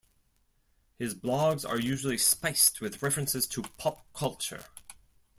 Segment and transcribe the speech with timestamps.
[0.97, 4.65] His blogs are usually spiced with references to pop culture.